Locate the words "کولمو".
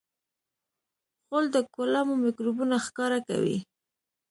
1.73-2.13